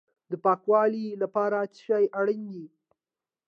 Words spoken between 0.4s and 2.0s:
پاکوالي لپاره څه